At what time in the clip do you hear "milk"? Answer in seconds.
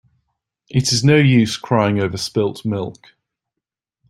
2.65-3.09